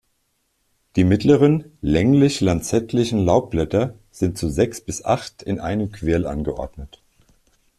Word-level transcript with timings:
Die 0.95 1.03
mittleren, 1.03 1.77
länglich-lanzettlichen 1.83 3.23
Laubblätter 3.23 3.93
sind 4.09 4.35
zu 4.35 4.49
sechs 4.49 4.81
bis 4.81 5.05
acht 5.05 5.43
in 5.43 5.59
einem 5.59 5.91
Quirl 5.91 6.25
angeordnet. 6.25 6.99